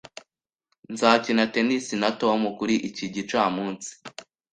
Nzakina 0.93 1.43
tennis 1.53 1.85
na 2.01 2.09
Tom 2.21 2.41
kuri 2.57 2.75
iki 2.87 3.05
gicamunsi, 3.13 3.89